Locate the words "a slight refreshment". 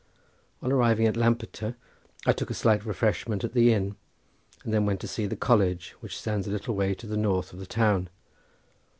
2.49-3.43